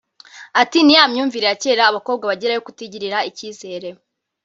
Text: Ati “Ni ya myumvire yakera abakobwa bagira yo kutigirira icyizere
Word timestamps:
Ati 0.61 0.77
“Ni 0.83 0.93
ya 0.97 1.03
myumvire 1.11 1.45
yakera 1.51 1.81
abakobwa 1.87 2.25
bagira 2.31 2.51
yo 2.55 2.63
kutigirira 2.65 3.17
icyizere 3.29 3.89